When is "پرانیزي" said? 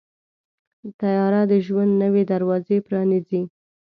2.87-3.41